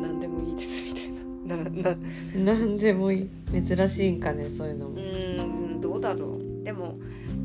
[0.00, 1.56] 何でもいいですみたいな。
[1.56, 1.96] なな
[2.36, 3.28] 何でもいい。
[3.62, 5.42] 珍しいんかねそういうのうもー
[5.76, 6.64] んどうだろう。
[6.64, 6.98] でも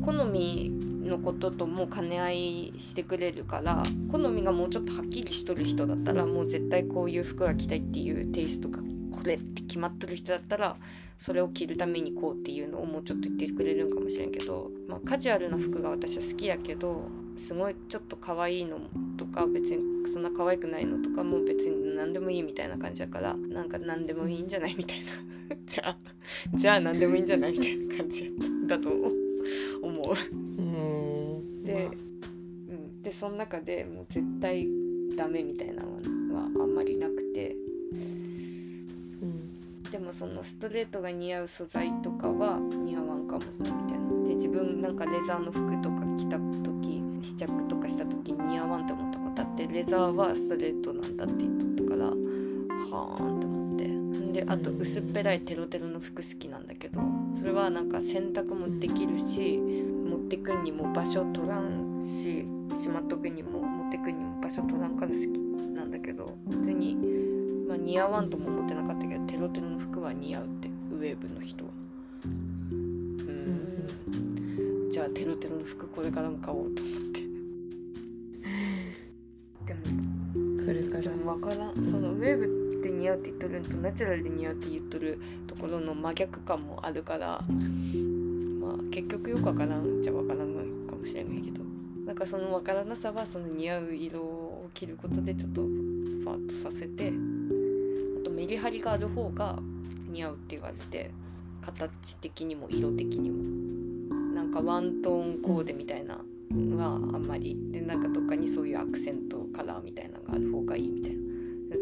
[0.04, 0.70] 好み
[1.04, 8.78] のこととも兼ね合いしてくれるから好みがもうちょっとはっきりしとる人だったらもう絶対こういう服が着たいっていうテイストが
[9.22, 10.76] これって決まっとる人だったら
[11.16, 18.80] それを着るためにこうっていうのをもうちょっと言ってくれるんかもしれんけど、まあ、カジュアルな服が私は好きやけどすごいちょっと可愛いの
[19.16, 25.12] とか別にそんな可愛くないのとかも別に何でもいいみたいな感じだからなんか何でもいいんじゃないみたいな。
[25.64, 25.98] じゃあ
[26.54, 28.32] じゃあ何でもいいんじゃないみたいな感じ
[28.66, 30.10] だと思う。
[30.10, 31.62] うーん。
[31.62, 31.88] で,、
[32.68, 34.66] うん、でその中でもう絶対
[35.16, 37.54] ダメみたいなのはあんまりなくて。
[37.92, 38.31] うん
[39.92, 44.26] でもそのストレートが似合う素材とかは似合わんかもみたいな。
[44.26, 53.92] で自分なんかレザーの服とか着た時試着とかした時に似合わんって思ったことあってレザーはストレートなんだって言っとったからはーんって思って。
[54.32, 57.02] であと薄っぺらいテロテロの服好きなんだけど
[57.34, 62.46] それはなんか洗濯もできるし持ってくんにも場所取らんし
[62.80, 66.96] しまっとくにも持ってくにも場所取らんから好きなんだけど普通に、
[67.72, 71.70] まあ、似合わんとも思ってなかったけどテロテロの服は似合うってウェーブの人は。
[72.22, 73.88] うん。
[74.90, 77.22] じゃあテロテロの服これからも買おうと思って。
[79.64, 79.80] でも
[80.66, 81.00] これから。
[81.00, 81.74] でも分からん。
[81.76, 87.42] そのウェーブって似合うって言っとるんとナチュラルで似合うって言っとるところの真逆感もあるから
[88.60, 91.62] まあ結局よく分からんじゃ分からんのかもしれないけど。
[92.04, 97.12] なんかその分からなさはその似合う色を着ることでちょっとふわっとさせて
[98.34, 99.58] メリハリがある方が
[100.08, 101.10] 似合うって言われて
[101.60, 103.72] 形的にも色的にも。
[104.34, 106.18] なんかワントーンコーデみたいな
[106.50, 107.56] のはあんまり。
[107.70, 111.22] でなんかどっかにそういうアクセントカラーみたいなのがある方がいいみたいな。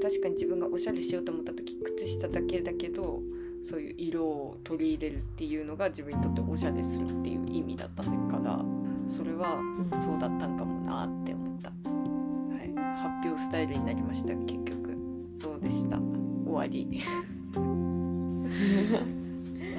[0.01, 3.23] 確かに自分がおしゃれしようと思った時靴下だけだけど
[3.63, 8.11] そういう色を取り入れるっていうのが自分にとっておしゃれするっていう意味だったか
[8.43, 8.65] ら
[9.09, 9.61] それは
[10.05, 11.75] そうだったんかもなって思った、は
[12.63, 14.97] い、発表スタイルになりました結局。
[15.27, 16.20] そうでした。
[16.51, 17.03] 終わり。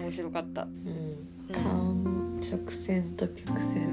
[0.02, 0.64] 面白かった。
[0.64, 1.22] うん。
[1.54, 3.90] 顔の直線と曲線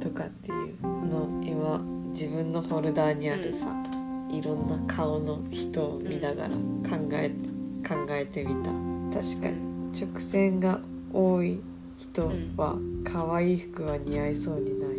[0.00, 3.66] とかっていうの今自分のフォルダーにあるさ、
[4.30, 6.56] いろんな顔の人を見ながら考
[7.12, 7.30] え
[7.86, 8.70] 考えてみた。
[9.20, 9.72] 確かに。
[9.92, 10.80] 直線が
[11.12, 11.60] 多い
[11.96, 14.90] 人は可愛い服は似合いそうにない。
[14.90, 14.96] う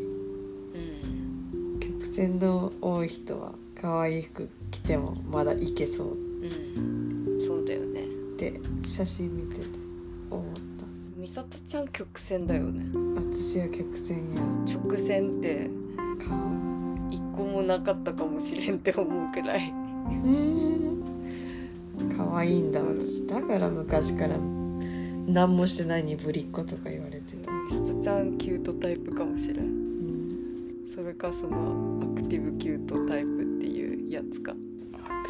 [1.77, 1.79] ん。
[1.79, 6.07] 曲線の多い人は可愛い服着てもまだいけそう。
[6.07, 6.09] う
[6.89, 7.02] ん
[8.51, 9.67] て写真見てて
[10.29, 10.45] 思っ
[11.15, 12.83] 美里ちゃん曲線だよね。
[12.91, 12.99] た
[13.37, 14.41] 私は曲線や。
[14.65, 15.69] 直線って
[16.19, 16.35] 顔。
[17.09, 19.73] 一個もなかったかもしれんって思うくらい。
[22.17, 23.25] 可愛いんだ私。
[23.25, 24.37] だから昔から。
[25.25, 29.65] 何もしてないにぶりっ子とか言われてた、美里ちゃんキュートタイプかもしれん。
[29.65, 34.53] うん、それかそのアクティブキュートタイプっていうやつか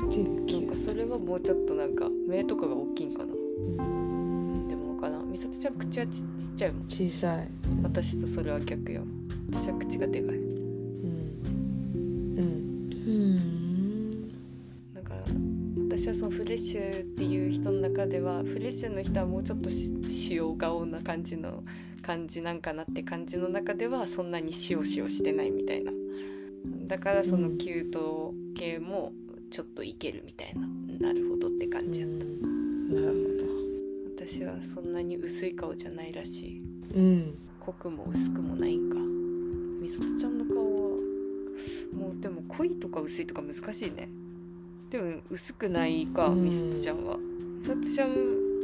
[0.04, 3.34] アクティブキューなんかそれはもうちょっとなんか目とかが大きいんかな。
[3.34, 5.24] うんでもかな。
[5.32, 6.88] 美里ちゃん口はちちっちゃいもん。
[6.88, 7.50] 小さい。
[7.84, 9.04] 私とそれは逆よ。
[9.52, 10.36] 私は口がでかい。
[10.36, 10.44] うん。
[12.36, 14.30] うん。
[14.94, 15.24] だから
[15.88, 19.94] 私はそのフレッシュっていう人の中ではフレッシュの人はもうちょっとし
[20.32, 21.64] 塩顔な感じの
[22.02, 25.94] 感じなんかなって感じの中ではそんなに塩塩してないみたいな。
[26.88, 29.14] だからそのキュート系も
[29.54, 30.68] ちょっといけるみたいな。
[31.10, 32.26] なるほどって感じやった。
[32.26, 33.40] なる
[34.18, 36.60] 私はそんなに薄い顔じゃないらしい。
[36.92, 37.38] ほどうん。
[37.60, 38.98] 濃くも薄くもないんか。
[39.80, 40.98] みさとちゃんの顔は
[41.96, 44.10] もうでも濃いとか薄いとか難しいね。
[44.90, 46.46] でも薄くないかうん。
[46.46, 47.18] みさつちゃんは。
[47.18, 48.16] みさつちゃん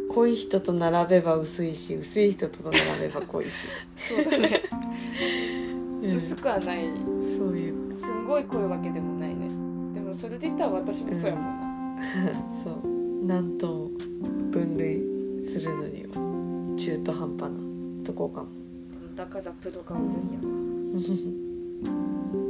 [0.09, 4.63] 濃い人と並べば薄いし薄い人と並べば濃いし、 そうだね。
[6.01, 6.15] うん。
[6.15, 6.89] 薄くはない。
[7.21, 7.79] そういう。
[7.95, 9.18] すんごい濃いわけでもないねでも
[10.19, 12.03] それで言ったら私もそうやもんな、
[12.61, 13.25] そう。
[13.25, 13.89] 何とも
[14.51, 15.01] 分類
[15.49, 18.03] するのには中途半端な。
[18.03, 18.47] とこかも。
[19.15, 20.39] だからプロがおるんや。
[21.89, 22.39] わ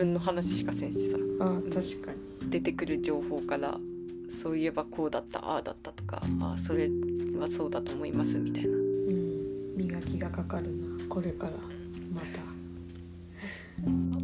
[0.00, 1.18] 分の話しかせんしさ。
[1.40, 2.50] あ確かに。
[2.50, 3.78] 出てくる情報から
[4.28, 6.88] そういえばこうだったああだったとかあそれ
[7.38, 8.70] はそうだと思いますみたいな。
[8.70, 11.52] うん磨きがかかるなこれから
[12.12, 12.26] また。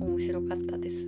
[0.04, 1.06] 面白かったです。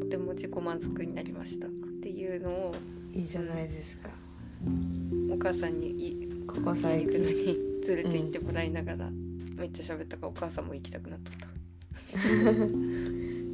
[0.00, 1.66] とても自己満足になりました。
[1.66, 2.74] っていうのを
[3.12, 4.10] いいじゃないですか。
[5.32, 9.10] お母さんにいここ最に行くの近に連れて行ってもらいながら、
[9.56, 11.46] めっちゃ喋ったからお母さんも行きたくなっとった、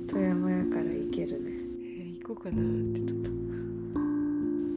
[0.09, 1.51] 富山やから行けるね。
[1.51, 2.65] えー行こうかなっ
[2.95, 3.31] て言っと。
[3.31, 3.33] っ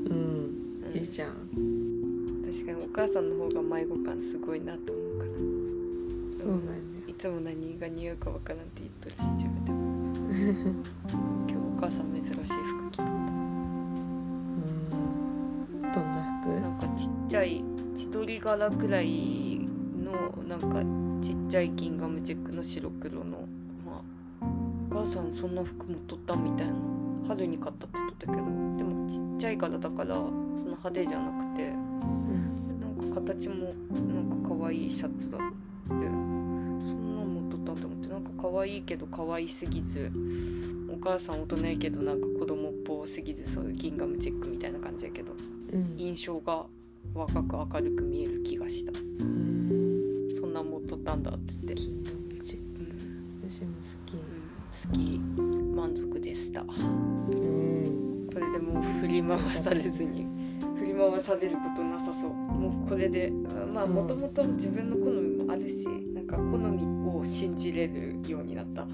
[0.09, 0.81] うん。
[0.83, 1.31] た、いいじゃん。
[1.55, 5.31] うん確かにお母さんの方が迷子感すごいなと思うから。
[6.43, 6.71] そうなんや。
[7.07, 9.77] いつも何が似合うかわからんって言っとるし自分でも。
[11.47, 12.45] 今日お母さん珍しい服
[12.91, 13.11] 着とった。
[13.11, 13.19] うん。
[15.81, 16.59] どんな服？
[16.61, 17.63] なんかちっちゃい
[17.95, 19.59] 千鳥柄くらい
[19.97, 20.83] のなんか
[21.21, 23.47] ちっちゃいギンガムチェックの白黒の
[25.07, 26.73] さんそんな服持っとったみたいな。
[27.27, 28.45] 春に買ったって言っとったけど。
[28.77, 31.69] でもちっちゃい柄だからそんな派手じゃなくて。
[31.69, 32.79] うん。
[32.79, 33.73] なんか形も
[34.13, 35.47] なんか可愛いシャツだって。
[35.87, 38.09] そんなん持っとったんと思って。
[38.09, 40.11] なんか可愛いけど可愛すぎず
[40.89, 45.31] お母さん大人やけどなんか子供っぽすぎずそういうギンガムチェックみたいな感じやけど。
[45.73, 45.95] うん。
[45.97, 46.65] 印象が
[47.13, 48.91] 若く明るく見える気がした。
[48.91, 50.29] うん。
[50.39, 51.79] そんなん持っとったんだっつって、私
[53.63, 54.36] も好
[54.77, 55.19] 好き
[55.75, 56.61] 満足でした。
[56.61, 56.67] こ
[57.31, 58.29] きうん。
[58.29, 60.27] れでもう振り回されずに。
[60.77, 62.33] 振り回されることなさそう。
[62.33, 63.93] もうこれであまあうん。
[63.93, 68.85] もともと自分の好みもあるしなんか好みを信じれるようになった。
[68.85, 68.91] も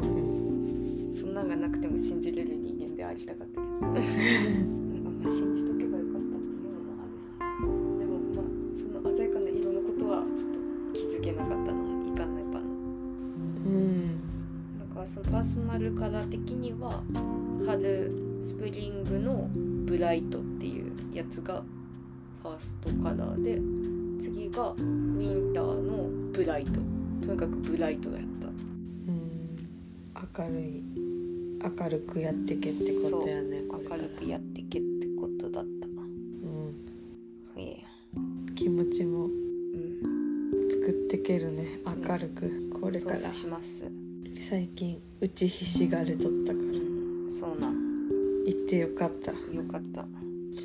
[0.00, 3.66] うそんなんがなくても信じれる人間でありたかったけど。
[3.66, 7.36] なんかまあ信じとけばよかったっていうのもあるし。
[8.00, 10.58] でもまあその鮮やかな色のことはちょっと
[10.94, 11.63] 気づけなかった
[15.14, 17.00] そのパーソナルカラー的には
[17.64, 19.48] 春スプリングの
[19.86, 21.62] ブライトっていうやつが
[22.42, 23.60] ファーストカラーで
[24.18, 26.72] 次がウィンターのブライト。
[27.24, 28.48] とにかくブライトだった。
[28.48, 29.56] うん。
[30.36, 30.82] 明るい
[31.62, 32.78] 明るくやってけって
[33.12, 35.86] ことやね明るくやってけってことだった。
[35.86, 36.74] うん。
[37.56, 37.84] ええ
[38.56, 40.68] 気持ちもうん。
[40.68, 43.16] 作ってけるね明るくこれから。
[43.16, 43.92] します。
[44.36, 44.93] 最近
[45.24, 46.64] 打ちひしがれとったから。
[46.66, 47.74] うんそうなん。
[48.44, 49.30] 行ってよかった。
[49.30, 50.02] よかった。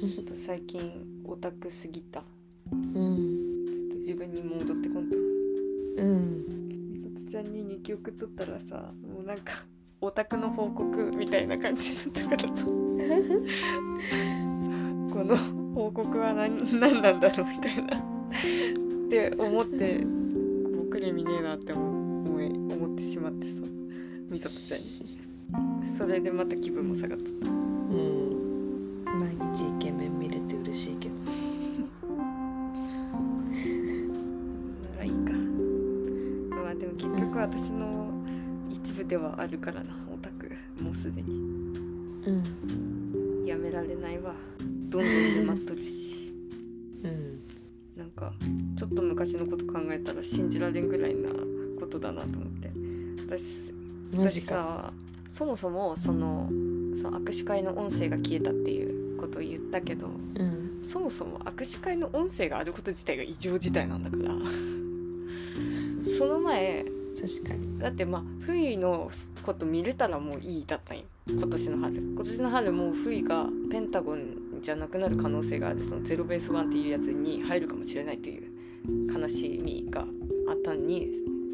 [0.06, 2.26] ちょっと最近オタクすぎた。
[2.74, 3.66] うん。
[3.74, 5.16] ちょっと自分に戻ってこんと。
[5.16, 6.44] うん。
[6.92, 9.64] みさつちゃんに日記送っとったらさもうなんか
[10.02, 12.66] オタクの報告みたいな感じだったからさ。
[12.68, 12.72] こ
[15.24, 15.38] の
[15.74, 17.98] 報告は何何なんだろうみたいな。
[17.98, 18.00] っ
[19.10, 20.06] て思って
[20.76, 21.82] 僕に見ねえなって思
[22.28, 23.69] 思い思ってしまってさ
[24.30, 24.86] みさとちゃんに。
[25.84, 27.50] それでまた気分も下がっとった。
[27.50, 29.04] うん。
[29.06, 31.16] 毎日イケメン見れて嬉しいけど。
[34.96, 35.18] がいいか。
[36.56, 38.12] まあでも結局私の
[38.70, 39.98] 一部ではあるからな。
[40.14, 41.34] オタクもうすでに。
[41.34, 42.32] う
[43.44, 43.46] ん。
[43.48, 44.36] やめられないわ。
[44.90, 46.32] どんどん沼っとるし。
[47.04, 47.40] うん。
[47.98, 48.32] なんか
[48.76, 51.32] ちょっと昔のこと考えたら信じられんぐらいな
[51.80, 52.72] ことだなと思って。
[53.26, 53.79] 私
[54.14, 54.94] 私さ
[55.28, 56.50] そもそもその
[56.96, 60.10] その握手会の音声が消えたっていうことを言ったけどう
[60.44, 60.80] ん。
[60.82, 64.34] そもそも握手会の音声があること自体が異常事態なんだから。
[66.18, 66.86] その前
[67.20, 67.78] 確かに。
[67.78, 69.12] だってまあフイの
[69.44, 71.04] こと見れたらもういいだったんよ。
[71.30, 72.02] 今年の春。
[72.02, 75.84] 今年の春もうフイがペンタゴンじゃなくなる可能性がある。
[75.84, 78.50] そのゼロベースワンっていうやつに入るかもしれないという
[79.14, 80.08] 悲しみが
[80.48, 81.10] あったのに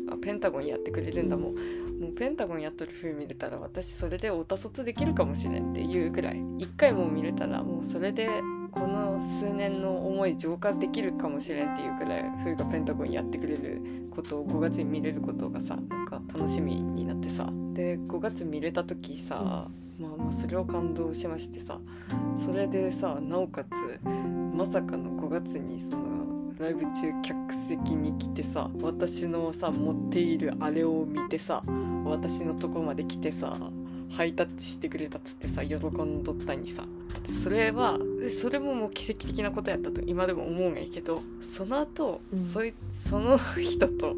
[0.09, 1.55] あペンタゴンやってくれるんだもん
[1.99, 8.29] もうペンタゴンやっとる風見れたら私それでオタ卒できるかもしれんっていうぐらい一回も見れたらもうそれで
[8.71, 13.81] この数年の思い浄化できるかもしれんっていうぐらい冬がペンタゴンやってくれる
[14.11, 17.49] ことを5月に見れることがさなんか楽しみになってさ。
[17.73, 19.67] で5月見れた時さ、
[19.99, 21.79] まあまあそれを感動しましてさ。
[22.35, 23.69] それでさなおかつ
[24.55, 31.61] まさかの5月にそのライブ中客席に来てさ私のさ持っているあれを見てさ
[32.05, 33.57] 私のとこまで来てさ
[34.15, 36.83] ハイタッチしてくれたっつってさ喜んどったにさ。
[37.13, 37.97] だってそれは
[38.41, 42.39] それももう奇跡的なことやったと今でも思うんやけどその後、うん。
[42.39, 44.15] そいその人と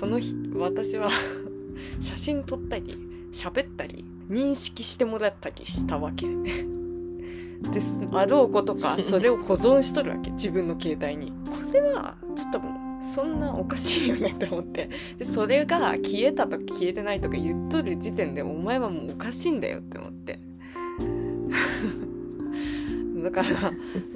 [0.00, 1.10] この人私は
[2.00, 2.84] 写真撮ったり
[3.32, 6.26] 喋ったり認識してもらったりしたわけ
[7.70, 7.92] です。
[8.12, 11.32] あろうことかそれを保存しとるわけ自分の携帯に。
[11.50, 14.90] これはちょっともうそんなおかしいよねと思って。
[15.18, 20.38] でそれが消えたとか消えてないとか言っとる時点でお前はもうおかしいんだよって思って。
[23.22, 23.48] だから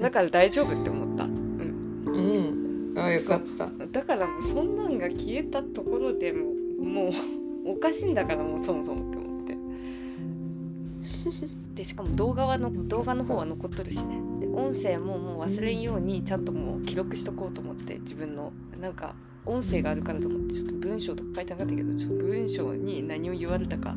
[0.00, 1.24] だから大丈夫って思った。
[1.24, 2.04] うん。
[2.06, 2.98] うん。
[2.98, 3.68] あよかった。
[3.86, 7.12] だからもうそんなんが消えたところでもうもう
[7.72, 9.25] おかしいんだからもうそもそもって思って
[11.74, 14.20] でしかも動画はの動画の方は残っとるしね。
[14.40, 18.52] で音声ももう忘れんようにちゃんともう記録しとこうと思って自分の。
[18.80, 19.14] なんか
[19.46, 23.94] 音声があるからと思ってちょっと文章とか書いてなかったけどちょっと文章に何を言われたか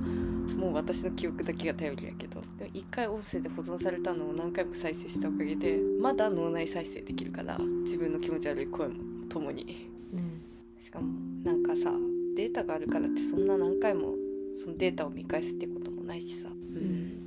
[0.55, 2.41] もう私の記憶だけが頼りやけど。
[2.73, 8.95] 一回音声で保存されたのを何回も再生したおかげでまだ脳内再生できるから自分の気持ち悪い声も
[9.27, 9.89] 共に。
[10.13, 10.41] うん。
[10.79, 11.07] しかも
[11.43, 11.91] なんかさ
[12.35, 14.15] データがあるからってそんな何回も
[14.53, 16.58] そのデータを見返すってこともないしさ、ん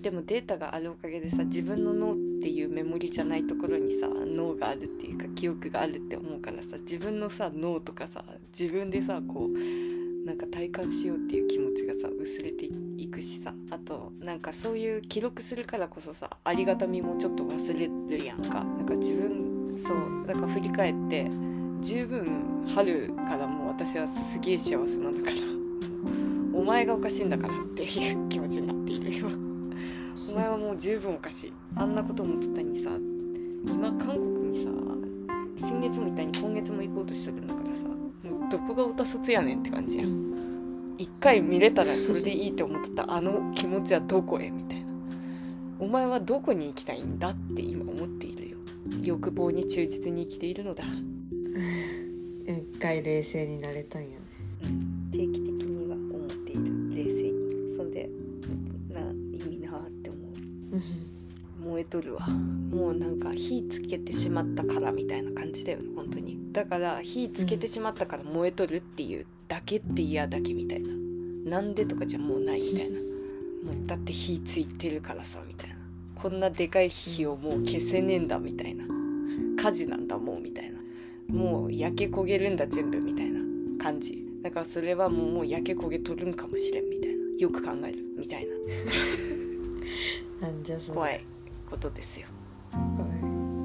[0.02, 8.24] でもデータがあるおかげでさ自分の脳っていうメモリじゃないところにさ脳があるっていうか記憶があるって思うからさ自分のさ脳とかさ
[8.58, 12.66] 自分でさこうなんか体感しようっていう気持ちがさ薄れて
[12.96, 18.64] いくしさあとなんかそういう記録するからこそさありがたみもちょっと忘れるやんか。
[18.64, 21.28] なんか自分そうだか振り返って
[21.80, 25.36] 十分春からもう私はすげえ幸せなんだから。
[26.54, 29.28] お前がおかしいんだからっていう気持ちになっているよ。
[30.30, 31.52] お前はもう十分おかしい。
[31.76, 32.90] あんなこと思っとったにさ
[33.64, 34.68] 今韓国にさ
[35.56, 40.32] 先月も行ったに今月も行こうとしてるんだからさもうどこがオタ卒やねんって感じやん。
[40.98, 44.92] 一回見れたらそれでいいって思ってたあの気持ちはどこへみたいな。
[45.78, 48.56] お前はどこに行きたいんだって今思っているよ。
[49.02, 50.84] 欲望に忠実に生きているのだ。
[52.46, 54.22] 一回冷静になれたんやね。
[54.62, 54.91] 定
[61.82, 62.26] えとるわ。
[62.26, 66.38] もうなんか火つけてしまったからみたいな感じだよね本当に。
[66.52, 70.90] だから火つけてしまったから燃えとるっていうだけって嫌だけみたいな。
[71.50, 72.98] なんでとかじゃもうないみたいな。
[72.98, 73.04] も
[73.84, 75.76] うだって火ついてるからさみたいな。
[76.14, 78.84] こんなでかい火をもう消せねえんだみたいな。
[79.60, 80.78] 火事なんだもうみたいな。
[81.28, 83.40] もう焼け焦げるんだ全部みたいな。
[83.82, 84.24] 感じ。
[84.42, 87.16] だからそれはもうもう焼け焦げとるんかもしれんみたいな。
[87.38, 87.98] よく考える。
[88.16, 88.46] みたい
[90.40, 90.46] な。
[90.48, 90.94] なんじゃそれ。
[90.94, 91.31] 怖い
[91.72, 92.26] ことですよ。
[92.70, 93.10] 怖い。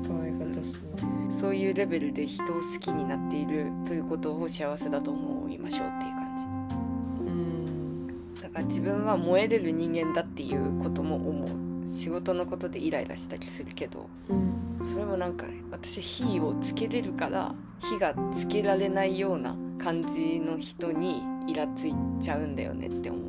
[0.07, 1.31] 怖いことっすね。
[1.31, 6.45] そういうレベルで人を好きになっているということを幸せだと思いましょうっていう感じ。
[6.45, 8.07] うん。
[8.41, 11.67] だから自分は燃えれる人間だっていうことも思う。
[11.85, 23.26] 仕事のことでイライラしたりするけどうんそれもなんか私火をつけれるから火がつけられないような感じの人にイラついちゃうんだよねって思っ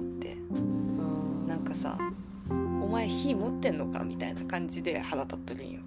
[3.09, 5.80] 前火持ってんのか?」みたいな感じで腹立っとるんよ。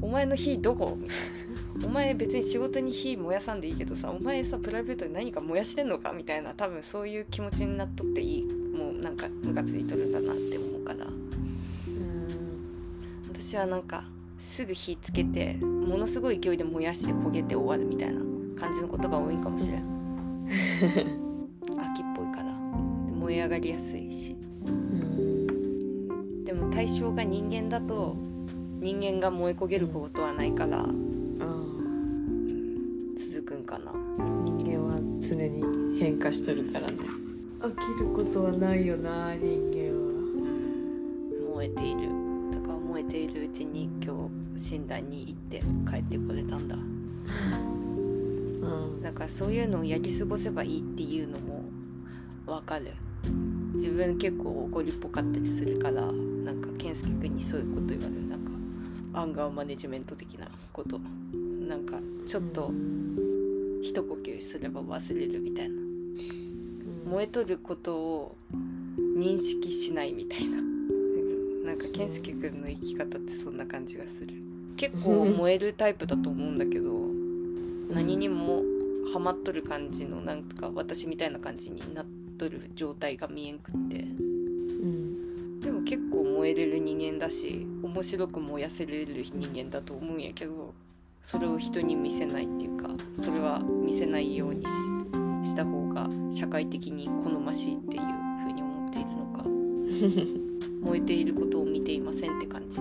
[0.00, 0.96] お前の火どこ？
[0.98, 1.16] みたい
[1.80, 1.86] な。
[1.86, 6.12] お前別に仕事に火燃やさんでいいけどさお前さプライベートで何か燃やしてんのか？
[6.12, 11.16] みたいな多分そういう気持ちになっとっていいもうなんかムカついとるんだなって思うからうん。
[13.32, 14.04] 私はなんか
[14.38, 18.20] すぐ火つけてものすごい勢いで燃やして焦げて終わるみたいな
[18.58, 19.82] 感じのことが多いかもしれん。
[21.78, 22.52] 秋っぽいから。
[23.06, 24.36] で燃え上がりやすいし。
[24.66, 25.11] うん
[26.52, 28.14] でも対象が人間だと
[28.78, 30.86] 人間が燃え焦げることはないから、あ
[33.16, 33.90] 続くんかな。
[33.92, 33.94] ー
[34.44, 36.98] 人間は常に変化しとるからね。
[37.58, 41.54] 飽きることはないよな人間は。
[41.54, 42.02] 燃えている。
[42.52, 46.76] だから燃えているうちに今日診断に行って帰ってこれたんだ。
[46.76, 46.78] う
[48.90, 49.00] ん。
[49.02, 51.64] だからそういうのをやり過ごせばいいっていうのも
[52.44, 52.88] わかる。
[53.72, 56.12] 自分結構怒りっぽかったりするから
[56.44, 58.28] なんか健介君にそういうこと言われる。
[58.28, 58.50] なんか
[59.20, 61.00] アンガーマネジメント的なこと。
[61.68, 62.72] なんかちょっと
[63.82, 65.76] 一呼吸すれば忘れるみたいな。
[67.06, 68.36] 燃えとることを
[69.16, 70.60] 認識しないみたいな。
[71.64, 74.34] なんか健介君の生き方ってそんな感じがする。
[74.76, 76.90] 結構燃えるタイプだと思うんだけど
[77.94, 78.64] 何にも
[79.12, 83.98] ハマっとる感じのなんか私みたいな感じになっとる状態が見えんくって。
[84.00, 85.11] うん。
[86.52, 90.74] えれる人間だし面白く燃やせれる人間だと思うんやけど
[91.22, 94.68] それを人に見せないっていうかそれは見せないようにし
[95.42, 98.02] した方が社会的に好ましいっていう
[98.38, 99.44] 風に思っているのか
[100.88, 102.80] 燃えていることを見ていませんって感じ。